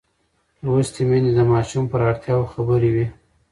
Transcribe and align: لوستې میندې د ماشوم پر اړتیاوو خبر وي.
لوستې 0.63 1.01
میندې 1.09 1.31
د 1.37 1.41
ماشوم 1.51 1.83
پر 1.91 1.99
اړتیاوو 2.09 2.51
خبر 2.53 2.81
وي. 2.93 3.05